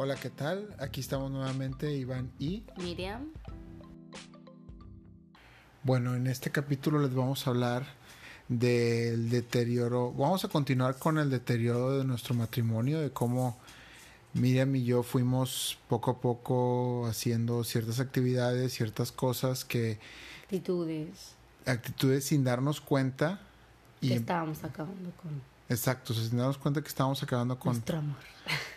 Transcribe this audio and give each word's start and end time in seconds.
Hola, 0.00 0.14
¿qué 0.14 0.30
tal? 0.30 0.72
Aquí 0.78 1.00
estamos 1.00 1.28
nuevamente 1.28 1.92
Iván 1.92 2.30
y 2.38 2.62
Miriam. 2.76 3.32
Bueno, 5.82 6.14
en 6.14 6.28
este 6.28 6.52
capítulo 6.52 7.00
les 7.00 7.12
vamos 7.12 7.44
a 7.44 7.50
hablar 7.50 7.84
del 8.46 9.28
deterioro. 9.28 10.12
Vamos 10.12 10.44
a 10.44 10.48
continuar 10.48 10.98
con 11.00 11.18
el 11.18 11.30
deterioro 11.30 11.98
de 11.98 12.04
nuestro 12.04 12.36
matrimonio, 12.36 13.00
de 13.00 13.10
cómo 13.10 13.58
Miriam 14.34 14.76
y 14.76 14.84
yo 14.84 15.02
fuimos 15.02 15.78
poco 15.88 16.12
a 16.12 16.20
poco 16.20 17.08
haciendo 17.08 17.64
ciertas 17.64 17.98
actividades, 17.98 18.74
ciertas 18.74 19.10
cosas 19.10 19.64
que... 19.64 19.98
Actitudes. 20.44 21.34
Actitudes 21.66 22.24
sin 22.24 22.44
darnos 22.44 22.80
cuenta. 22.80 23.40
Y 24.00 24.12
estábamos 24.12 24.62
acabando 24.62 25.10
con... 25.20 25.57
Exacto, 25.68 26.14
sin 26.14 26.38
darnos 26.38 26.58
cuenta 26.58 26.80
que 26.80 26.88
estábamos 26.88 27.22
acabando 27.22 27.58
con... 27.58 27.72
Nuestro 27.72 27.98
amor. 27.98 28.16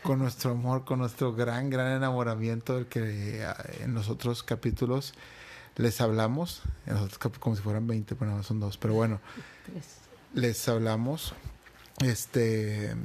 Con 0.04 0.20
nuestro 0.20 0.52
amor, 0.52 0.84
con 0.84 1.00
nuestro 1.00 1.34
gran, 1.34 1.70
gran 1.70 1.96
enamoramiento 1.96 2.76
del 2.76 2.88
que 2.88 3.42
eh, 3.42 3.54
en 3.82 3.94
los 3.94 4.10
otros 4.10 4.44
capítulos 4.44 5.14
les 5.78 6.02
hablamos. 6.02 6.62
En 6.86 6.96
los 6.96 7.04
otros 7.04 7.38
como 7.40 7.56
si 7.56 7.62
fueran 7.62 7.88
20, 7.88 8.16
pero 8.16 8.32
no, 8.32 8.44
son 8.44 8.60
dos. 8.60 8.78
Pero 8.78 8.94
bueno, 8.94 9.22
les 10.34 10.68
hablamos. 10.68 11.34
Este 12.02 12.96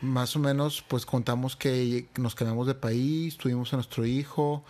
más 0.00 0.36
o 0.36 0.38
menos 0.38 0.84
pues 0.86 1.06
contamos 1.06 1.56
que 1.56 2.08
nos 2.18 2.34
quedamos 2.34 2.66
de 2.66 2.74
país, 2.74 3.36
tuvimos 3.36 3.72
a 3.72 3.76
nuestro 3.76 4.04
hijo, 4.04 4.62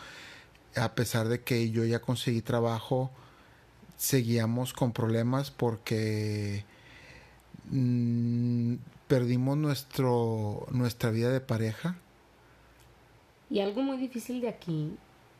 a 0.76 0.95
pesar 0.95 1.28
de 1.28 1.42
que 1.42 1.70
yo 1.70 1.84
ya 1.84 2.01
conseguí 2.01 2.42
trabajo, 2.42 3.10
seguíamos 3.96 4.73
con 4.73 4.92
problemas 4.92 5.51
porque 5.51 6.65
mm, 7.70 8.74
perdimos 9.08 9.56
nuestro 9.56 10.66
nuestra 10.70 11.10
vida 11.10 11.30
de 11.30 11.40
pareja. 11.40 11.96
Y 13.48 13.60
algo 13.60 13.82
muy 13.82 13.96
difícil 13.96 14.40
de 14.40 14.48
aquí, 14.48 14.92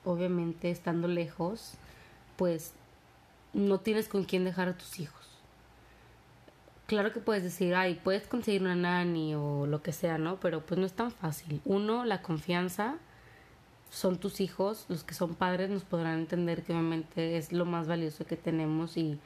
obviamente 0.05 0.71
estando 0.71 1.09
lejos, 1.09 1.75
pues 2.37 2.73
no 3.53 3.81
tienes 3.81 4.09
con 4.09 4.25
quién 4.25 4.45
dejar 4.45 4.69
a 4.69 4.77
tus 4.77 5.01
hijos 5.01 5.27
claro 6.87 7.13
que 7.13 7.21
puedes 7.21 7.43
decir, 7.43 7.75
ay, 7.75 8.01
puedes 8.03 8.27
conseguir 8.27 8.63
una 8.63 8.77
nani 8.77 9.35
o 9.35 9.67
lo 9.67 9.83
que 9.83 9.93
sea, 9.93 10.19
¿no? 10.19 10.39
Pero 10.41 10.65
pues 10.65 10.79
no 10.79 10.87
es 10.87 10.93
tan 10.93 11.11
fácil. 11.11 11.61
Uno, 11.65 12.05
la 12.05 12.23
confianza, 12.23 12.97
son 13.91 14.19
tus 14.19 14.41
hijos, 14.41 14.87
los 14.89 15.05
que 15.05 15.15
son 15.15 15.35
padres 15.35 15.71
nos 15.71 15.85
podrán 15.85 16.21
entender 16.21 16.63
que 16.63 16.73
obviamente 16.73 17.37
es 17.37 17.53
lo 17.53 17.65
más 17.65 17.87
valioso 17.87 18.27
que 18.27 18.37
tenemos 18.37 18.97
y 18.97 19.19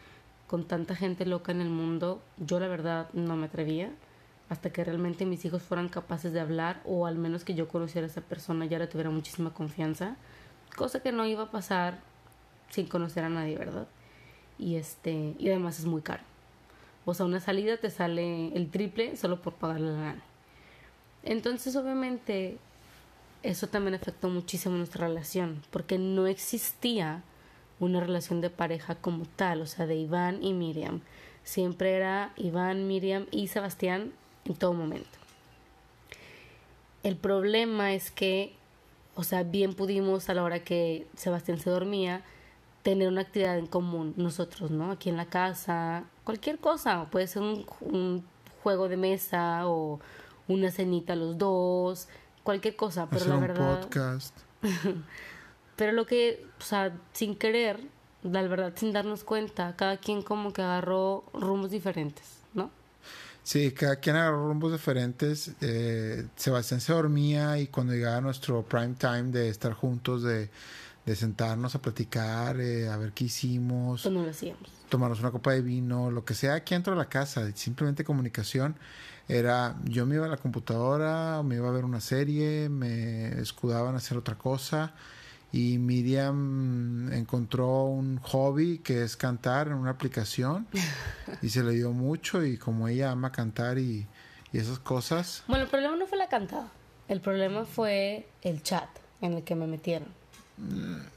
con 0.51 0.65
tanta 0.65 0.97
gente 0.97 1.27
loca 1.27 1.53
en 1.53 1.61
el 1.61 1.69
mundo, 1.69 2.21
yo 2.37 2.59
la 2.59 2.67
verdad 2.67 3.09
no 3.13 3.37
me 3.37 3.47
atrevía 3.47 3.93
hasta 4.49 4.71
que 4.71 4.83
realmente 4.83 5.25
mis 5.25 5.45
hijos 5.45 5.63
fueran 5.63 5.89
capaces 5.89 6.33
de 6.33 6.41
hablar 6.41 6.83
o 6.85 7.07
al 7.07 7.15
menos 7.19 7.45
que 7.45 7.55
yo 7.55 7.69
conociera 7.69 8.09
a 8.09 8.11
esa 8.11 8.21
persona 8.21 8.67
ya 8.67 8.81
le 8.81 8.89
tuviera 8.89 9.11
muchísima 9.11 9.55
confianza, 9.55 10.17
cosa 10.75 11.05
que 11.05 11.13
no 11.13 11.25
iba 11.25 11.45
a 11.45 11.51
pasar 11.53 12.01
sin 12.69 12.89
conocer 12.89 13.23
a 13.23 13.29
nadie, 13.29 13.57
¿verdad? 13.57 13.87
Y 14.59 14.75
este, 14.75 15.37
y 15.39 15.51
además 15.51 15.79
es 15.79 15.85
muy 15.85 16.03
caro. 16.03 16.25
O 17.05 17.15
sea, 17.15 17.27
una 17.27 17.39
salida 17.39 17.77
te 17.77 17.89
sale 17.89 18.49
el 18.49 18.73
triple 18.73 19.17
solo 19.17 19.41
por 19.41 19.53
pagarle 19.53 19.93
la 19.93 20.01
lana. 20.01 20.23
Entonces, 21.23 21.77
obviamente, 21.77 22.59
eso 23.45 23.69
también 23.69 23.95
afectó 23.95 24.29
muchísimo 24.29 24.77
nuestra 24.77 25.07
relación, 25.07 25.63
porque 25.71 25.97
no 25.97 26.27
existía 26.27 27.23
una 27.81 27.99
relación 28.01 28.41
de 28.41 28.51
pareja 28.51 28.95
como 28.95 29.25
tal, 29.25 29.63
o 29.63 29.67
sea, 29.67 29.87
de 29.87 29.97
Iván 29.97 30.43
y 30.45 30.53
Miriam. 30.53 31.01
Siempre 31.43 31.97
era 31.97 32.33
Iván, 32.37 32.87
Miriam 32.87 33.27
y 33.31 33.49
Sebastián 33.49 34.13
en 34.45 34.55
todo 34.55 34.75
momento. 34.75 35.19
El 37.03 37.17
problema 37.17 37.95
es 37.95 38.11
que, 38.11 38.55
o 39.15 39.25
sea, 39.25 39.43
bien 39.43 39.75
pudimos 39.75 40.29
a 40.29 40.35
la 40.35 40.45
hora 40.45 40.61
que 40.61 41.07
Sebastián 41.17 41.59
se 41.59 41.71
dormía, 41.71 42.23
tener 42.83 43.09
una 43.09 43.23
actividad 43.23 43.59
en 43.59 43.67
común 43.67 44.15
nosotros, 44.17 44.71
¿no? 44.71 44.91
Aquí 44.91 45.09
en 45.09 45.17
la 45.17 45.27
casa, 45.27 46.05
cualquier 46.25 46.59
cosa, 46.59 47.07
puede 47.11 47.27
ser 47.27 47.43
un, 47.43 48.25
juego 48.63 48.91
de 48.91 48.99
mesa 48.99 49.67
o 49.67 50.01
una 50.47 50.71
cenita 50.71 51.17
los 51.17 51.39
dos, 51.39 52.09
cualquier 52.43 52.77
cosa, 52.77 53.09
pero 53.09 53.25
la 53.25 53.37
verdad 53.37 53.81
podcast. 53.81 54.39
pero 55.81 55.93
lo 55.93 56.05
que, 56.05 56.45
o 56.59 56.63
sea, 56.63 56.95
sin 57.15 57.35
querer, 57.37 57.81
la 58.23 58.43
verdad 58.43 58.75
sin 58.77 58.93
darnos 58.93 59.25
cuenta, 59.25 59.75
cada 59.77 59.97
quien 59.97 60.21
como 60.21 60.53
que 60.53 60.61
agarró 60.61 61.25
rumbos 61.33 61.71
diferentes, 61.71 62.27
¿no? 62.53 62.71
Sí, 63.43 63.73
cada 63.73 63.97
quien 63.97 64.17
agarró 64.17 64.47
rumbos 64.47 64.73
diferentes. 64.73 65.53
Eh, 65.63 66.27
Sebastián 66.37 66.83
se 66.83 66.93
dormía 66.93 67.59
y 67.59 67.69
cuando 67.69 67.95
llegaba 67.95 68.21
nuestro 68.21 68.63
prime 68.63 68.95
time 68.99 69.31
de 69.31 69.49
estar 69.49 69.73
juntos, 69.73 70.23
de 70.23 70.51
de 71.07 71.17
sentarnos 71.17 71.75
a 71.75 71.81
platicar, 71.81 72.61
eh, 72.61 72.89
a 72.89 72.97
ver 72.97 73.13
qué 73.13 73.25
hicimos. 73.25 74.03
Pues 74.03 74.15
no 74.15 74.23
lo 74.23 74.31
hacíamos. 74.31 74.71
Tomarnos 74.89 75.21
una 75.21 75.31
copa 75.31 75.53
de 75.53 75.63
vino, 75.63 76.11
lo 76.11 76.25
que 76.25 76.35
sea 76.35 76.55
aquí 76.55 76.75
dentro 76.75 76.93
de 76.93 76.99
la 76.99 77.09
casa, 77.09 77.51
simplemente 77.55 78.05
comunicación. 78.05 78.77
Era, 79.29 79.77
yo 79.85 80.07
me 80.07 80.17
iba 80.17 80.27
a 80.27 80.29
la 80.29 80.37
computadora, 80.37 81.43
me 81.43 81.57
iba 81.57 81.69
a 81.69 81.73
ver 81.73 81.85
una 81.85 82.01
serie, 82.01 82.69
me 82.69 83.41
escudaban 83.41 83.95
a 83.95 83.99
hacer 83.99 84.19
otra 84.19 84.37
cosa. 84.37 84.93
Y 85.53 85.79
Miriam 85.79 87.13
encontró 87.13 87.85
un 87.85 88.19
hobby 88.19 88.79
que 88.79 89.03
es 89.03 89.17
cantar 89.17 89.69
en 89.69 89.75
una 89.75 89.91
aplicación 89.91 90.69
y 91.43 91.49
se 91.49 91.63
le 91.63 91.73
dio 91.73 91.93
mucho 91.93 92.45
y 92.45 92.57
como 92.57 92.87
ella 92.87 93.11
ama 93.11 93.33
cantar 93.33 93.79
y, 93.79 94.07
y 94.53 94.59
esas 94.59 94.79
cosas. 94.79 95.43
Bueno, 95.49 95.65
el 95.65 95.71
problema 95.71 95.97
no 95.97 96.07
fue 96.07 96.19
la 96.19 96.29
cantada, 96.29 96.69
el 97.09 97.21
problema 97.21 97.65
fue 97.65 98.29
el 98.43 98.63
chat 98.63 98.89
en 99.21 99.35
el 99.35 99.45
que 99.45 99.55
me 99.55 99.67
metieron. 99.67 100.09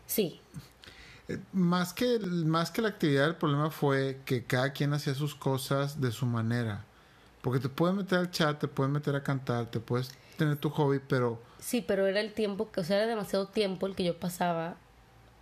Sí. 0.05 0.41
Eh, 1.27 1.39
más 1.53 1.93
que, 1.93 2.19
más 2.19 2.71
que 2.71 2.81
la 2.81 2.89
actividad, 2.89 3.27
el 3.27 3.35
problema 3.35 3.69
fue 3.69 4.19
que 4.25 4.43
cada 4.43 4.73
quien 4.73 4.93
hacía 4.93 5.13
sus 5.13 5.35
cosas 5.35 6.01
de 6.01 6.11
su 6.11 6.25
manera. 6.25 6.85
Porque 7.41 7.59
te 7.59 7.69
puedes 7.69 7.95
meter 7.95 8.19
al 8.19 8.31
chat, 8.31 8.59
te 8.59 8.67
puedes 8.67 8.91
meter 8.91 9.15
a 9.15 9.23
cantar, 9.23 9.65
te 9.65 9.79
puedes 9.79 10.11
tener 10.35 10.57
tu 10.57 10.69
hobby, 10.69 10.99
pero... 11.07 11.39
Sí, 11.59 11.83
pero 11.85 12.07
era 12.07 12.19
el 12.19 12.33
tiempo, 12.33 12.71
que, 12.71 12.81
o 12.81 12.83
sea, 12.83 12.97
era 12.97 13.07
demasiado 13.07 13.47
tiempo 13.47 13.87
el 13.87 13.95
que 13.95 14.03
yo 14.03 14.19
pasaba 14.19 14.75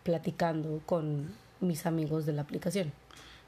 platicando 0.04 0.82
con 0.86 1.34
mis 1.60 1.86
amigos 1.86 2.26
de 2.26 2.34
la 2.34 2.42
aplicación. 2.44 2.92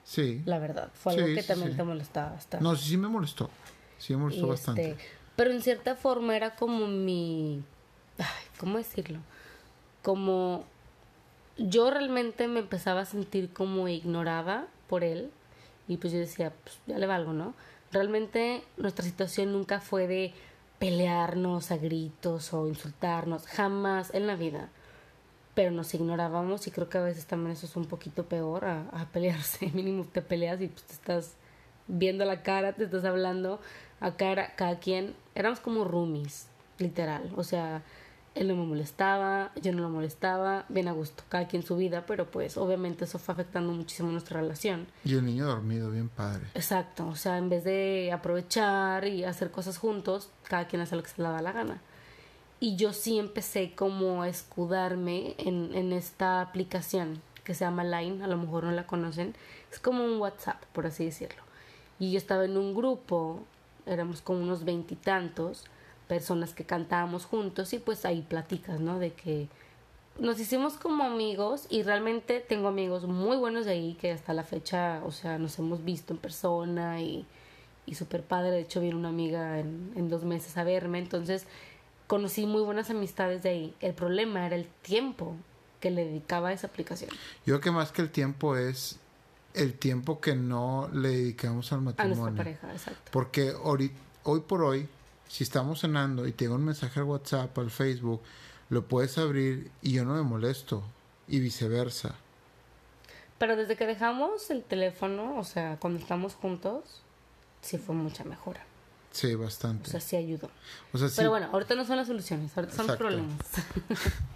Sí. 0.03 0.41
La 0.45 0.59
verdad, 0.59 0.89
fue 0.93 1.13
algo 1.13 1.27
que 1.27 1.43
también 1.43 1.75
te 1.75 1.83
molestaba 1.83 2.31
bastante. 2.31 2.63
No, 2.63 2.75
sí, 2.75 2.89
sí 2.89 2.97
me 2.97 3.07
molestó. 3.07 3.49
Sí 3.97 4.13
me 4.13 4.23
molestó 4.23 4.47
bastante. 4.47 4.91
Este, 4.91 5.03
pero 5.35 5.51
en 5.51 5.61
cierta 5.61 5.95
forma 5.95 6.35
era 6.35 6.55
como 6.55 6.87
mi... 6.87 7.63
Ay, 8.17 8.45
¿Cómo 8.57 8.77
decirlo? 8.77 9.19
como 10.03 10.65
yo 11.57 11.89
realmente 11.89 12.47
me 12.47 12.59
empezaba 12.59 13.01
a 13.01 13.05
sentir 13.05 13.51
como 13.51 13.87
ignorada 13.87 14.67
por 14.87 15.03
él 15.03 15.31
y 15.87 15.97
pues 15.97 16.13
yo 16.13 16.19
decía, 16.19 16.53
pues 16.63 16.77
ya 16.85 16.99
le 16.99 17.07
valgo, 17.07 17.33
¿no? 17.33 17.55
Realmente 17.91 18.63
nuestra 18.77 19.03
situación 19.03 19.51
nunca 19.51 19.79
fue 19.79 20.07
de 20.07 20.33
pelearnos 20.83 21.71
a 21.71 21.77
gritos 21.77 22.53
o 22.53 22.67
insultarnos, 22.67 23.47
jamás 23.47 24.13
en 24.13 24.27
la 24.27 24.35
vida. 24.35 24.67
Pero 25.55 25.71
nos 25.71 25.93
ignorábamos 25.93 26.67
y 26.67 26.71
creo 26.71 26.89
que 26.89 26.97
a 26.97 27.01
veces 27.01 27.25
también 27.25 27.53
eso 27.53 27.67
es 27.67 27.77
un 27.77 27.85
poquito 27.85 28.25
peor 28.25 28.65
a, 28.65 29.07
pelearse. 29.13 29.67
Mínimo 29.73 30.03
te 30.03 30.21
peleas 30.21 30.59
y 30.59 30.67
pues 30.67 30.83
te 30.83 30.91
estás 30.91 31.35
viendo 31.87 32.25
la 32.25 32.43
cara, 32.43 32.73
te 32.73 32.83
estás 32.83 33.05
hablando 33.05 33.61
a 34.01 34.17
cara, 34.17 34.55
cada 34.57 34.79
quien. 34.79 35.15
Éramos 35.35 35.61
como 35.61 35.85
roomies, 35.85 36.49
literal. 36.79 37.31
O 37.37 37.45
sea, 37.45 37.81
él 38.35 38.47
no 38.47 38.55
me 38.55 38.65
molestaba, 38.65 39.51
yo 39.61 39.71
no 39.73 39.81
lo 39.81 39.89
molestaba, 39.89 40.65
bien 40.69 40.87
a 40.87 40.91
gusto, 40.91 41.23
cada 41.29 41.47
quien 41.47 41.63
su 41.63 41.75
vida, 41.75 42.05
pero 42.05 42.29
pues 42.29 42.57
obviamente 42.57 43.05
eso 43.05 43.19
fue 43.19 43.33
afectando 43.33 43.71
muchísimo 43.73 44.11
nuestra 44.11 44.41
relación. 44.41 44.87
Y 45.05 45.13
el 45.13 45.25
niño 45.25 45.45
dormido, 45.45 45.91
bien 45.91 46.09
padre. 46.09 46.47
Exacto, 46.55 47.07
o 47.07 47.15
sea, 47.15 47.37
en 47.37 47.49
vez 47.49 47.63
de 47.63 48.11
aprovechar 48.11 49.07
y 49.07 49.23
hacer 49.23 49.51
cosas 49.51 49.77
juntos, 49.77 50.29
cada 50.47 50.67
quien 50.67 50.81
hace 50.81 50.95
lo 50.95 51.03
que 51.03 51.09
se 51.09 51.21
le 51.21 51.27
da 51.27 51.41
la 51.41 51.51
gana. 51.51 51.81
Y 52.59 52.75
yo 52.75 52.93
sí 52.93 53.19
empecé 53.19 53.75
como 53.75 54.23
a 54.23 54.29
escudarme 54.29 55.35
en, 55.37 55.75
en 55.75 55.91
esta 55.93 56.41
aplicación 56.41 57.21
que 57.43 57.53
se 57.53 57.65
llama 57.65 57.83
Line, 57.83 58.23
a 58.23 58.27
lo 58.27 58.37
mejor 58.37 58.63
no 58.63 58.71
la 58.71 58.87
conocen, 58.87 59.35
es 59.71 59.79
como 59.79 60.05
un 60.05 60.19
WhatsApp, 60.19 60.63
por 60.71 60.87
así 60.87 61.05
decirlo. 61.05 61.43
Y 61.99 62.11
yo 62.11 62.17
estaba 62.17 62.45
en 62.45 62.57
un 62.57 62.73
grupo, 62.73 63.43
éramos 63.85 64.21
como 64.21 64.39
unos 64.39 64.63
veintitantos, 64.63 65.65
personas 66.13 66.53
que 66.53 66.63
cantábamos 66.63 67.25
juntos 67.25 67.73
y 67.73 67.79
pues 67.79 68.05
ahí 68.05 68.21
platicas, 68.21 68.79
¿no? 68.79 68.99
De 68.99 69.13
que 69.13 69.47
nos 70.19 70.39
hicimos 70.39 70.73
como 70.75 71.03
amigos 71.03 71.65
y 71.71 71.81
realmente 71.81 72.39
tengo 72.39 72.67
amigos 72.67 73.05
muy 73.05 73.35
buenos 73.35 73.65
de 73.65 73.71
ahí 73.71 73.97
que 73.99 74.11
hasta 74.11 74.31
la 74.35 74.43
fecha, 74.43 75.01
o 75.05 75.11
sea, 75.11 75.39
nos 75.39 75.57
hemos 75.57 75.83
visto 75.83 76.13
en 76.13 76.19
persona 76.19 77.01
y, 77.01 77.25
y 77.87 77.95
súper 77.95 78.21
padre. 78.21 78.51
De 78.51 78.59
hecho, 78.59 78.79
vino 78.79 78.95
una 78.95 79.09
amiga 79.09 79.57
en, 79.57 79.91
en 79.95 80.07
dos 80.07 80.23
meses 80.23 80.55
a 80.55 80.63
verme, 80.63 80.99
entonces 80.99 81.47
conocí 82.05 82.45
muy 82.45 82.61
buenas 82.61 82.91
amistades 82.91 83.41
de 83.41 83.49
ahí. 83.49 83.73
El 83.79 83.95
problema 83.95 84.45
era 84.45 84.55
el 84.55 84.67
tiempo 84.83 85.35
que 85.79 85.89
le 85.89 86.05
dedicaba 86.05 86.49
a 86.49 86.53
esa 86.53 86.67
aplicación. 86.67 87.09
Yo 87.43 87.55
creo 87.55 87.61
que 87.61 87.71
más 87.71 87.91
que 87.91 88.03
el 88.03 88.11
tiempo 88.11 88.55
es 88.55 88.99
el 89.55 89.73
tiempo 89.73 90.21
que 90.21 90.35
no 90.35 90.91
le 90.93 91.09
dedicamos 91.09 91.73
al 91.73 91.81
matrimonio. 91.81 92.13
A 92.13 92.29
nuestra 92.29 92.43
pareja, 92.43 92.71
exacto. 92.71 93.09
Porque 93.11 93.51
hoy, 93.63 93.91
hoy 94.25 94.41
por 94.41 94.61
hoy 94.61 94.87
si 95.33 95.43
estamos 95.43 95.79
cenando 95.79 96.27
y 96.27 96.31
tengo 96.31 96.53
un 96.53 96.63
mensaje 96.63 96.99
al 96.99 97.07
WhatsApp, 97.07 97.57
al 97.57 97.71
Facebook, 97.71 98.21
lo 98.69 98.85
puedes 98.85 99.17
abrir 99.17 99.71
y 99.81 99.93
yo 99.93 100.05
no 100.05 100.13
me 100.13 100.21
molesto 100.21 100.83
y 101.27 101.39
viceversa. 101.39 102.13
Pero 103.39 103.55
desde 103.55 103.75
que 103.75 103.87
dejamos 103.87 104.51
el 104.51 104.63
teléfono, 104.63 105.39
o 105.39 105.43
sea, 105.43 105.77
cuando 105.79 105.99
estamos 105.99 106.35
juntos, 106.35 107.01
sí 107.61 107.79
fue 107.79 107.95
mucha 107.95 108.23
mejora. 108.23 108.63
Sí, 109.11 109.33
bastante. 109.33 109.87
O 109.87 109.91
sea, 109.91 110.01
sí 110.01 110.17
ayudó. 110.17 110.51
Pero 111.15 111.31
bueno, 111.31 111.49
ahorita 111.51 111.73
no 111.73 111.83
son 111.83 111.97
las 111.97 112.05
soluciones, 112.05 112.55
ahorita 112.55 112.75
son 112.75 112.85
los 112.85 112.97
problemas. 112.97 113.39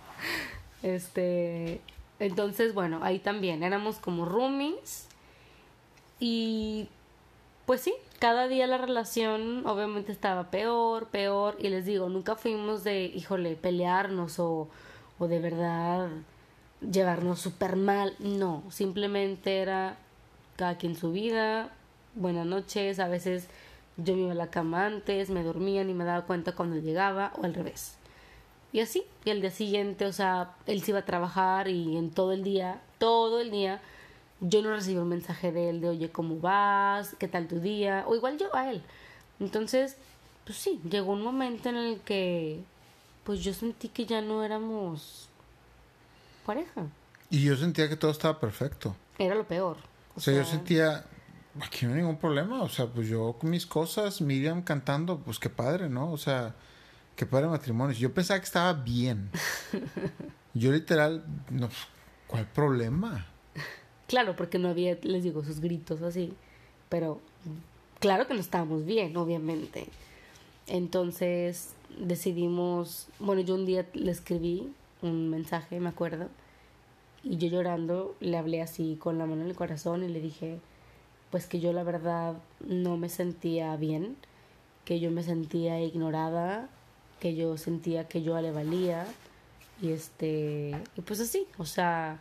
este, 0.81 1.79
entonces, 2.17 2.73
bueno, 2.73 3.01
ahí 3.03 3.19
también 3.19 3.61
éramos 3.61 3.97
como 3.97 4.25
roomies 4.25 5.05
y 6.19 6.89
pues 7.67 7.81
sí, 7.81 7.93
cada 8.19 8.47
día 8.47 8.67
la 8.67 8.77
relación 8.77 9.65
obviamente 9.65 10.11
estaba 10.11 10.49
peor, 10.49 11.07
peor 11.07 11.55
y 11.59 11.69
les 11.69 11.85
digo, 11.85 12.09
nunca 12.09 12.35
fuimos 12.35 12.83
de, 12.83 13.05
híjole, 13.05 13.55
pelearnos 13.55 14.39
o, 14.39 14.69
o 15.19 15.27
de 15.27 15.39
verdad 15.39 16.09
llevarnos 16.81 17.39
súper 17.39 17.75
mal, 17.75 18.15
no, 18.19 18.63
simplemente 18.69 19.59
era 19.59 19.97
cada 20.55 20.77
quien 20.77 20.95
su 20.95 21.11
vida, 21.11 21.71
buenas 22.15 22.45
noches, 22.45 22.99
a 22.99 23.07
veces 23.07 23.47
yo 23.97 24.15
me 24.15 24.23
iba 24.23 24.31
a 24.31 24.35
la 24.35 24.49
cama 24.49 24.85
antes, 24.85 25.29
me 25.29 25.43
dormía 25.43 25.81
y 25.81 25.93
me 25.93 26.05
daba 26.05 26.25
cuenta 26.25 26.53
cuando 26.53 26.77
llegaba 26.77 27.33
o 27.37 27.45
al 27.45 27.53
revés. 27.53 27.97
Y 28.73 28.81
así, 28.81 29.03
y 29.25 29.29
el 29.29 29.41
día 29.41 29.49
siguiente, 29.49 30.05
o 30.05 30.13
sea, 30.13 30.55
él 30.65 30.83
se 30.83 30.91
iba 30.91 30.99
a 30.99 31.05
trabajar 31.05 31.67
y 31.67 31.97
en 31.97 32.11
todo 32.11 32.31
el 32.31 32.43
día, 32.43 32.81
todo 32.99 33.39
el 33.39 33.49
día, 33.49 33.81
yo 34.39 34.61
no 34.61 34.69
recibí 34.69 34.97
un 34.97 35.09
mensaje 35.09 35.51
de 35.51 35.69
él 35.69 35.81
de, 35.81 35.89
oye, 35.89 36.11
¿cómo 36.11 36.39
vas? 36.39 37.15
¿Qué 37.19 37.27
tal 37.27 37.47
tu 37.47 37.59
día? 37.59 38.03
O 38.07 38.15
igual 38.15 38.37
yo 38.37 38.55
a 38.55 38.69
él. 38.69 38.83
Entonces, 39.39 39.97
pues 40.45 40.57
sí, 40.57 40.79
llegó 40.89 41.13
un 41.13 41.23
momento 41.23 41.69
en 41.69 41.77
el 41.77 41.99
que, 42.01 42.63
pues 43.23 43.43
yo 43.43 43.53
sentí 43.53 43.89
que 43.89 44.05
ya 44.05 44.21
no 44.21 44.43
éramos 44.43 45.27
pareja. 46.45 46.85
Y 47.29 47.43
yo 47.43 47.55
sentía 47.55 47.89
que 47.89 47.95
todo 47.95 48.11
estaba 48.11 48.39
perfecto. 48.39 48.95
Era 49.17 49.35
lo 49.35 49.45
peor. 49.45 49.77
O, 50.15 50.19
sea, 50.19 50.33
yo 50.33 50.45
sentía, 50.45 51.05
aquí 51.59 51.85
no 51.85 51.93
hay 51.93 51.99
ningún 51.99 52.17
problema. 52.17 52.61
O 52.63 52.69
sea, 52.69 52.85
pues 52.85 53.07
yo 53.07 53.35
con 53.39 53.49
mis 53.49 53.65
cosas, 53.65 54.21
Miriam 54.21 54.61
cantando, 54.61 55.19
pues 55.19 55.39
qué 55.39 55.49
padre, 55.49 55.89
¿no? 55.89 56.11
O 56.11 56.17
sea, 56.17 56.55
qué 57.15 57.25
padre 57.25 57.47
matrimonio. 57.47 57.95
Yo 57.95 58.13
pensaba 58.13 58.39
que 58.39 58.45
estaba 58.45 58.73
bien. 58.73 59.29
yo 60.53 60.71
literal, 60.71 61.25
no, 61.49 61.69
¿cuál 62.27 62.45
problema? 62.47 63.25
Claro, 64.07 64.35
porque 64.35 64.57
no 64.57 64.69
había, 64.69 64.97
les 65.03 65.23
digo, 65.23 65.43
sus 65.43 65.59
gritos 65.59 66.01
así. 66.01 66.33
Pero 66.89 67.19
claro 67.99 68.27
que 68.27 68.33
no 68.33 68.39
estábamos 68.39 68.85
bien, 68.85 69.15
obviamente. 69.17 69.87
Entonces 70.67 71.73
decidimos, 71.99 73.07
bueno, 73.19 73.41
yo 73.41 73.55
un 73.55 73.65
día 73.65 73.85
le 73.93 74.11
escribí 74.11 74.69
un 75.01 75.29
mensaje, 75.29 75.79
me 75.79 75.89
acuerdo, 75.89 76.27
y 77.23 77.37
yo 77.37 77.47
llorando 77.47 78.15
le 78.19 78.37
hablé 78.37 78.61
así 78.61 78.97
con 78.99 79.17
la 79.17 79.25
mano 79.25 79.41
en 79.41 79.49
el 79.49 79.55
corazón 79.55 80.03
y 80.03 80.07
le 80.07 80.19
dije, 80.19 80.59
pues 81.31 81.45
que 81.45 81.59
yo 81.59 81.73
la 81.73 81.83
verdad 81.83 82.35
no 82.65 82.97
me 82.97 83.09
sentía 83.09 83.75
bien, 83.75 84.17
que 84.85 84.99
yo 84.99 85.11
me 85.11 85.23
sentía 85.23 85.81
ignorada, 85.81 86.69
que 87.19 87.35
yo 87.35 87.57
sentía 87.57 88.07
que 88.07 88.21
yo 88.21 88.39
le 88.41 88.51
valía 88.51 89.05
y 89.81 89.91
este 89.91 90.75
y 90.95 91.01
pues 91.01 91.19
así, 91.19 91.47
o 91.57 91.65
sea, 91.65 92.19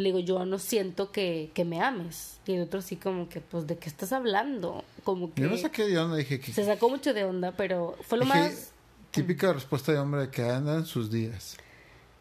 le 0.00 0.06
digo, 0.06 0.18
yo 0.18 0.44
no 0.46 0.58
siento 0.58 1.12
que, 1.12 1.50
que 1.54 1.64
me 1.64 1.82
ames. 1.82 2.40
Y 2.46 2.54
el 2.54 2.62
otro 2.62 2.80
sí 2.80 2.96
como 2.96 3.28
que, 3.28 3.40
pues, 3.40 3.66
¿de 3.66 3.76
qué 3.76 3.88
estás 3.88 4.12
hablando? 4.12 4.82
Como 5.04 5.32
que... 5.32 5.42
Yo 5.42 5.48
no 5.48 5.56
saqué 5.56 5.86
de 5.86 5.98
onda, 5.98 6.16
dije 6.16 6.40
que... 6.40 6.52
Se 6.52 6.64
sacó 6.64 6.88
mucho 6.88 7.12
de 7.12 7.24
onda, 7.24 7.52
pero 7.52 7.96
fue 8.02 8.18
lo 8.18 8.24
más... 8.24 8.72
Típica 9.10 9.52
respuesta 9.52 9.92
de 9.92 9.98
hombre 9.98 10.30
que 10.30 10.42
anda 10.42 10.76
en 10.76 10.86
sus 10.86 11.10
días. 11.10 11.56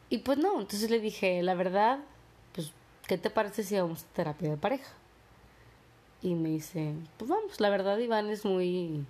Y 0.10 0.20
pues 0.20 0.38
no, 0.38 0.60
entonces 0.60 0.90
le 0.90 1.00
dije, 1.00 1.42
la 1.44 1.54
verdad, 1.54 2.00
pues, 2.54 2.72
¿qué 3.08 3.18
te 3.18 3.30
parece 3.30 3.64
si 3.64 3.76
vamos 3.76 4.04
a 4.04 4.14
terapia 4.16 4.50
de 4.50 4.58
pareja? 4.58 4.92
Y 6.22 6.36
me 6.36 6.50
dice, 6.50 6.94
pues 7.18 7.30
vamos, 7.30 7.62
la 7.62 7.70
verdad 7.70 7.98
Iván 7.98 8.30
es 8.30 8.44
muy, 8.44 9.06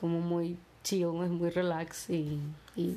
como 0.00 0.20
muy 0.20 0.56
chido, 0.82 1.22
es 1.22 1.30
muy 1.30 1.50
relax 1.50 2.08
y... 2.08 2.38
y 2.76 2.96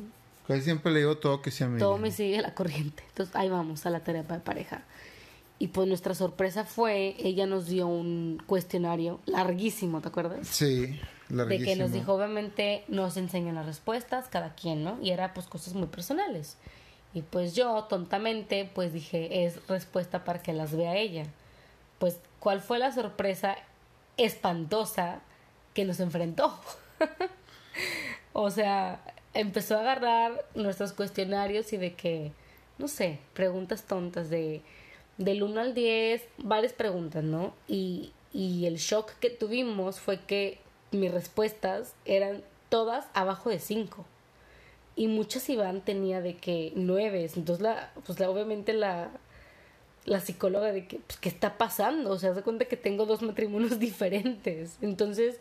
Casi 0.49 0.63
siempre 0.63 0.91
le 0.91 1.01
digo 1.01 1.15
todo 1.15 1.43
que 1.43 1.51
sea 1.51 1.67
a 1.67 1.77
Todo 1.77 1.99
me 1.99 2.09
sigue 2.09 2.41
la 2.41 2.55
corriente. 2.55 3.03
Entonces 3.09 3.35
ahí 3.35 3.49
vamos 3.49 3.85
a 3.85 3.91
la 3.91 3.99
terapia 3.99 4.37
de 4.37 4.41
pareja. 4.41 4.81
Y 5.59 5.67
pues 5.67 5.87
nuestra 5.87 6.15
sorpresa 6.15 6.65
fue, 6.65 7.15
ella 7.19 7.45
nos 7.45 7.67
dio 7.67 7.85
un 7.85 8.41
cuestionario 8.47 9.19
larguísimo, 9.27 10.01
¿te 10.01 10.07
acuerdas? 10.07 10.47
Sí, 10.47 10.99
larguísimo. 11.29 11.69
De 11.69 11.75
que 11.75 11.75
nos 11.75 11.91
dijo, 11.91 12.15
obviamente, 12.15 12.83
nos 12.87 13.15
enseñan 13.15 13.53
las 13.53 13.67
respuestas, 13.67 14.27
cada 14.27 14.55
quien, 14.55 14.83
¿no? 14.83 14.97
Y 15.03 15.11
era 15.11 15.35
pues 15.35 15.45
cosas 15.45 15.75
muy 15.75 15.85
personales. 15.85 16.57
Y 17.13 17.21
pues 17.21 17.53
yo, 17.53 17.83
tontamente, 17.83 18.67
pues 18.73 18.91
dije, 18.91 19.45
es 19.45 19.59
respuesta 19.67 20.23
para 20.23 20.41
que 20.41 20.53
las 20.53 20.75
vea 20.75 20.95
ella. 20.95 21.25
Pues, 21.99 22.17
¿cuál 22.39 22.61
fue 22.61 22.79
la 22.79 22.91
sorpresa 22.91 23.55
espantosa 24.17 25.21
que 25.75 25.85
nos 25.85 25.99
enfrentó? 25.99 26.59
o 28.33 28.49
sea, 28.49 28.99
empezó 29.39 29.77
a 29.77 29.81
agarrar 29.81 30.45
nuestros 30.55 30.93
cuestionarios 30.93 31.71
y 31.73 31.77
de 31.77 31.93
que, 31.93 32.31
no 32.77 32.87
sé, 32.87 33.19
preguntas 33.33 33.83
tontas 33.83 34.29
de 34.29 34.61
del 35.17 35.43
1 35.43 35.59
al 35.59 35.73
10, 35.73 36.23
varias 36.37 36.71
preguntas, 36.71 37.23
¿no? 37.23 37.53
Y, 37.67 38.13
y 38.33 38.65
el 38.65 38.77
shock 38.77 39.11
que 39.19 39.29
tuvimos 39.29 39.99
fue 39.99 40.21
que 40.21 40.59
mis 40.91 41.11
respuestas 41.11 41.93
eran 42.05 42.41
todas 42.69 43.05
abajo 43.13 43.49
de 43.49 43.59
5. 43.59 44.05
Y 44.95 45.07
muchas 45.07 45.49
Iván 45.49 45.81
tenía 45.81 46.21
de 46.21 46.37
que 46.37 46.71
9. 46.75 47.31
Entonces, 47.35 47.61
la, 47.61 47.91
pues 48.05 48.19
la, 48.19 48.29
obviamente 48.29 48.71
la, 48.71 49.11
la 50.05 50.21
psicóloga 50.21 50.71
de 50.71 50.87
que, 50.87 50.99
pues, 50.99 51.19
¿qué 51.19 51.29
está 51.29 51.57
pasando? 51.57 52.11
O 52.11 52.17
sea, 52.17 52.33
se 52.33 52.41
cuenta 52.41 52.65
que 52.65 52.77
tengo 52.77 53.05
dos 53.05 53.21
matrimonios 53.21 53.77
diferentes. 53.79 54.77
Entonces, 54.81 55.39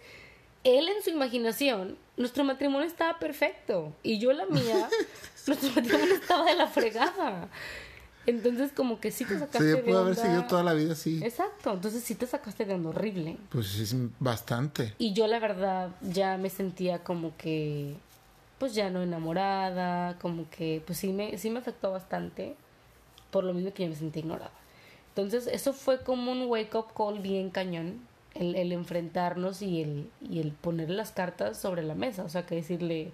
él 0.65 0.89
en 0.89 1.03
su 1.03 1.11
imaginación, 1.11 1.97
nuestro 2.17 2.45
matrimonio 2.45 2.87
estaba 2.87 3.19
perfecto. 3.19 3.95
Y 4.03 4.19
yo 4.19 4.33
la 4.33 4.47
mía, 4.47 4.89
nuestro 5.47 5.71
matrimonio 5.71 6.15
estaba 6.15 6.45
de 6.45 6.57
la 6.57 6.67
fregada. 6.67 7.49
Entonces, 8.27 8.73
como 8.73 9.01
que 9.01 9.11
sí 9.11 9.25
te 9.25 9.39
sacaste 9.39 9.65
de 9.65 9.75
onda. 9.75 9.87
pudo 9.87 9.99
haber 10.01 10.15
seguido 10.15 10.45
toda 10.45 10.63
la 10.63 10.75
vida 10.75 10.93
así. 10.93 11.21
Exacto. 11.25 11.73
Entonces, 11.73 12.03
sí 12.03 12.15
te 12.15 12.27
sacaste 12.27 12.67
de 12.67 12.75
onda 12.75 12.91
horrible. 12.91 13.39
Pues 13.49 13.79
es 13.79 13.95
bastante. 14.19 14.95
Y 14.99 15.15
yo, 15.15 15.27
la 15.27 15.39
verdad, 15.39 15.91
ya 16.03 16.37
me 16.37 16.51
sentía 16.51 17.03
como 17.03 17.37
que. 17.39 17.95
Pues 18.59 18.75
ya 18.75 18.91
no 18.91 19.03
enamorada. 19.03 20.19
Como 20.19 20.51
que. 20.51 20.83
Pues 20.85 20.99
sí 20.99 21.13
me, 21.13 21.39
sí 21.39 21.49
me 21.49 21.61
afectó 21.61 21.91
bastante. 21.91 22.55
Por 23.31 23.45
lo 23.45 23.55
mismo 23.55 23.73
que 23.73 23.85
yo 23.85 23.89
me 23.89 23.97
sentí 23.97 24.19
ignorada. 24.19 24.53
Entonces, 25.15 25.47
eso 25.47 25.73
fue 25.73 26.03
como 26.03 26.31
un 26.31 26.43
wake-up 26.49 26.93
call 26.95 27.21
bien 27.21 27.49
cañón 27.49 28.07
el, 28.39 28.73
enfrentarnos 28.73 29.63
y 29.63 29.83
el, 29.83 30.11
y 30.21 30.41
el 30.41 30.53
poner 30.53 30.91
las 30.91 31.13
cartas 31.13 31.59
sobre 31.59 31.83
la 31.83 31.95
mesa. 31.95 32.25
O 32.25 32.29
sea, 32.29 32.47
que 32.47 32.55
decirle, 32.55 33.13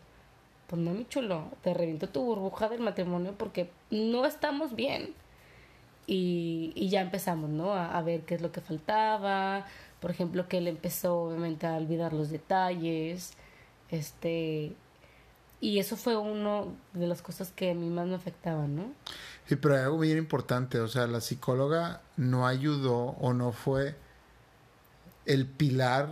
pues 0.68 0.80
no, 0.80 0.92
mi 0.92 1.06
chulo, 1.06 1.48
te 1.62 1.74
reviento 1.74 2.08
tu 2.08 2.24
burbuja 2.24 2.68
del 2.68 2.80
matrimonio 2.80 3.34
porque 3.36 3.70
no 3.90 4.26
estamos 4.26 4.74
bien. 4.74 5.14
Y, 6.06 6.72
y 6.74 6.90
ya 6.90 7.00
empezamos, 7.00 7.48
¿no? 7.48 7.72
A, 7.72 7.96
a, 7.96 8.02
ver 8.02 8.22
qué 8.22 8.34
es 8.34 8.42
lo 8.42 8.52
que 8.52 8.60
faltaba. 8.60 9.64
Por 10.00 10.10
ejemplo, 10.10 10.48
que 10.48 10.58
él 10.58 10.68
empezó 10.68 11.22
obviamente 11.22 11.66
a 11.66 11.76
olvidar 11.76 12.12
los 12.12 12.30
detalles. 12.30 13.32
Este. 13.90 14.74
Y 15.60 15.78
eso 15.78 15.96
fue 15.96 16.14
uno 16.14 16.74
de 16.92 17.06
las 17.06 17.22
cosas 17.22 17.50
que 17.50 17.70
a 17.70 17.74
mí 17.74 17.88
más 17.88 18.06
me 18.06 18.16
afectaban, 18.16 18.76
¿no? 18.76 18.92
Sí, 19.46 19.56
pero 19.56 19.76
hay 19.76 19.82
algo 19.84 19.98
bien 19.98 20.18
importante. 20.18 20.78
O 20.80 20.88
sea, 20.88 21.06
la 21.06 21.22
psicóloga 21.22 22.02
no 22.18 22.46
ayudó 22.46 23.16
o 23.18 23.32
no 23.32 23.52
fue 23.52 23.94
el 25.26 25.46
pilar 25.46 26.08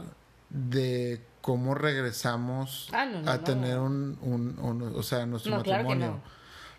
de 0.51 1.21
cómo 1.41 1.75
regresamos 1.75 2.89
ah, 2.93 3.07
a 3.27 3.39
tener 3.39 3.79
un, 3.79 4.19
un, 4.23 4.95
o 4.95 5.03
sea, 5.03 5.27
nuestro 5.27 5.57
matrimonio. 5.57 6.21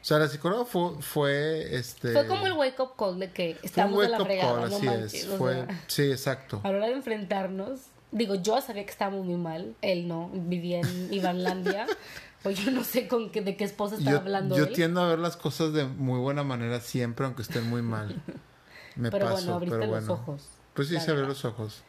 O 0.04 0.06
sea, 0.06 0.20
la 0.20 0.28
psicóloga 0.28 0.66
fue, 0.66 1.02
fue, 1.02 1.78
este... 1.78 2.12
Fue 2.12 2.28
como 2.28 2.46
el 2.46 2.54
wake 2.54 2.78
up 2.82 2.96
call 2.98 3.20
de 3.20 3.32
que 3.32 3.58
estamos 3.64 4.02
de 4.02 4.10
la 4.10 4.20
fregada. 4.20 4.64
Call, 4.64 4.74
así 4.74 4.88
es. 4.88 5.28
Fue, 5.38 5.66
sí, 5.88 6.12
exacto. 6.12 6.60
A 6.64 6.72
la 6.72 6.78
hora 6.80 6.88
de 6.88 6.94
enfrentarnos, 6.94 7.80
digo, 8.12 8.36
yo 8.36 8.60
sabía 8.60 8.84
que 8.84 8.92
estábamos 8.92 9.26
muy 9.26 9.38
mal. 9.38 9.76
Él 9.82 10.10
no, 10.10 10.30
vivía 10.34 10.82
en 10.82 11.14
Ivanlandia. 11.14 11.88
o 12.44 12.50
yo 12.50 12.72
no 12.72 12.84
sé 12.84 13.08
con 13.08 13.32
qué, 13.32 13.42
de 13.42 13.56
qué 13.56 13.64
esposa 13.64 13.96
estaba 13.96 14.18
hablando 14.18 14.58
Yo 14.58 14.68
tiendo 14.74 15.00
a 15.02 15.08
ver 15.08 15.20
las 15.20 15.38
cosas 15.38 15.72
de 15.72 15.86
muy 15.86 16.20
buena 16.20 16.44
manera 16.44 16.82
siempre, 16.82 17.26
aunque 17.26 17.44
estén 17.44 17.70
muy 17.70 17.82
mal. 17.82 18.22
Me 18.98 19.10
pero 19.10 19.28
paso, 19.28 19.38
bueno, 19.38 19.54
abriste 19.56 19.78
pero 19.78 19.90
bueno. 19.90 20.08
los 20.08 20.20
ojos. 20.20 20.50
Pues 20.74 20.90
sí, 20.90 21.00
se 21.00 21.12
abrió 21.12 21.26
los 21.26 21.46
ojos. 21.46 21.82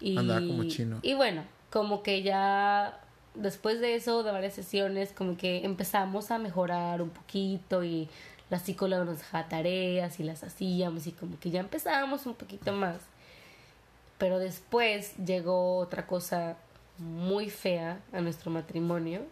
Y, 0.00 0.16
Andaba 0.16 0.40
como 0.40 0.64
chino. 0.64 0.98
Y 1.02 1.14
bueno, 1.14 1.44
como 1.70 2.02
que 2.02 2.22
ya 2.22 3.00
después 3.34 3.80
de 3.80 3.94
eso, 3.94 4.22
de 4.22 4.32
varias 4.32 4.54
sesiones, 4.54 5.12
como 5.12 5.36
que 5.36 5.64
empezamos 5.64 6.30
a 6.30 6.38
mejorar 6.38 7.02
un 7.02 7.10
poquito 7.10 7.84
y 7.84 8.08
la 8.50 8.58
psicóloga 8.58 9.04
nos 9.04 9.18
dejaba 9.18 9.48
tareas 9.48 10.20
y 10.20 10.22
las 10.22 10.44
hacíamos 10.44 11.06
y 11.06 11.12
como 11.12 11.38
que 11.40 11.50
ya 11.50 11.60
empezábamos 11.60 12.26
un 12.26 12.34
poquito 12.34 12.72
más. 12.72 12.98
Pero 14.18 14.38
después 14.38 15.16
llegó 15.16 15.78
otra 15.78 16.06
cosa 16.06 16.56
muy 16.98 17.50
fea 17.50 18.00
a 18.12 18.20
nuestro 18.20 18.50
matrimonio, 18.50 19.22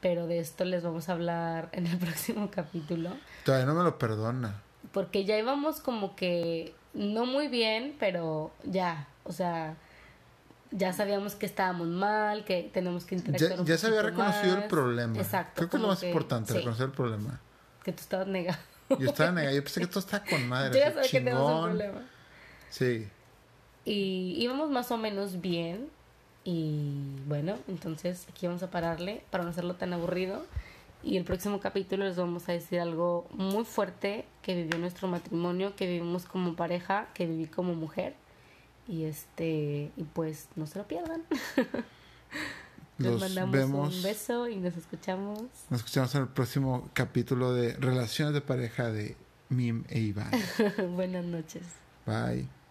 pero 0.00 0.26
de 0.26 0.40
esto 0.40 0.64
les 0.64 0.82
vamos 0.82 1.08
a 1.08 1.12
hablar 1.12 1.68
en 1.72 1.86
el 1.86 1.98
próximo 1.98 2.50
capítulo. 2.50 3.10
Todavía 3.44 3.66
no 3.66 3.74
me 3.74 3.84
lo 3.84 3.98
perdona. 3.98 4.60
Porque 4.90 5.24
ya 5.24 5.38
íbamos 5.38 5.80
como 5.80 6.16
que 6.16 6.74
no 6.92 7.24
muy 7.24 7.46
bien, 7.46 7.94
pero 8.00 8.50
ya, 8.64 9.06
o 9.24 9.32
sea, 9.32 9.76
ya 10.70 10.92
sabíamos 10.92 11.34
que 11.34 11.46
estábamos 11.46 11.86
mal, 11.86 12.44
que 12.44 12.70
tenemos 12.72 13.04
que 13.04 13.16
interactuar. 13.16 13.58
Ya, 13.58 13.64
ya 13.64 13.78
se 13.78 13.86
había 13.86 14.02
reconocido 14.02 14.56
el 14.56 14.64
problema. 14.64 15.18
Exacto. 15.18 15.52
Creo 15.56 15.70
que 15.70 15.76
es 15.76 15.82
lo 15.82 15.88
más 15.88 16.02
importante, 16.02 16.54
reconocer 16.54 16.86
el 16.86 16.92
problema. 16.92 17.40
Que 17.84 17.92
tú 17.92 18.00
estabas 18.00 18.26
negado. 18.26 18.58
Yo 18.98 19.10
estaba 19.10 19.32
negado, 19.32 19.54
yo 19.54 19.62
pensé 19.62 19.80
que 19.80 19.86
todo 19.86 20.00
estaba 20.00 20.24
con 20.24 20.48
madre. 20.48 20.78
Yo 20.78 20.84
ya 20.84 20.92
sabía 20.92 21.10
que 21.10 21.18
teníamos 21.18 21.52
un 21.52 21.64
problema. 21.64 22.00
Sí. 22.70 23.08
Y 23.84 24.36
íbamos 24.38 24.70
más 24.70 24.90
o 24.90 24.96
menos 24.96 25.40
bien. 25.40 25.88
Y 26.44 27.20
bueno, 27.26 27.56
entonces 27.68 28.26
aquí 28.28 28.46
vamos 28.46 28.62
a 28.62 28.70
pararle 28.70 29.22
para 29.30 29.44
no 29.44 29.50
hacerlo 29.50 29.74
tan 29.74 29.92
aburrido. 29.92 30.44
Y 31.04 31.16
el 31.16 31.24
próximo 31.24 31.60
capítulo 31.60 32.04
les 32.04 32.16
vamos 32.16 32.48
a 32.48 32.52
decir 32.52 32.80
algo 32.80 33.26
muy 33.32 33.64
fuerte 33.64 34.24
que 34.40 34.54
vivió 34.54 34.78
nuestro 34.78 35.08
matrimonio, 35.08 35.74
que 35.74 35.86
vivimos 35.86 36.24
como 36.26 36.54
pareja, 36.54 37.08
que 37.12 37.26
viví 37.26 37.46
como 37.46 37.74
mujer. 37.74 38.14
Y 38.92 39.04
este, 39.04 39.90
y 39.96 40.04
pues 40.12 40.48
no 40.54 40.66
se 40.66 40.78
lo 40.78 40.86
pierdan. 40.86 41.22
Les 42.98 43.18
mandamos 43.18 43.96
un 43.96 44.02
beso 44.02 44.48
y 44.48 44.56
nos 44.56 44.76
escuchamos. 44.76 45.40
Nos 45.70 45.80
escuchamos 45.80 46.14
en 46.14 46.20
el 46.20 46.28
próximo 46.28 46.90
capítulo 46.92 47.54
de 47.54 47.72
Relaciones 47.72 48.34
de 48.34 48.42
pareja 48.42 48.92
de 48.92 49.16
Mim 49.48 49.84
e 49.88 49.98
Iván. 49.98 50.30
Buenas 50.94 51.24
noches. 51.24 51.62
Bye. 52.04 52.61